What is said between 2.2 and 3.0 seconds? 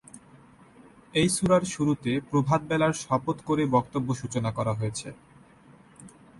প্রভাত বেলার